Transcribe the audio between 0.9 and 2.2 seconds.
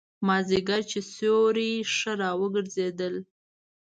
چې سیوري ښه